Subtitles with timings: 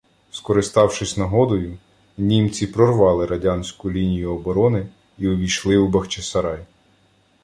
[0.31, 1.77] Скориставшись нагодою,
[2.17, 6.65] німці прорвали радянську лінію оборони і увійшли у Бахчисарай.